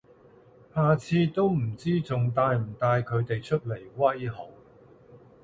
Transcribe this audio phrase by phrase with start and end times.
[0.73, 4.47] 下次都唔知仲帶唔帶佢哋出嚟威好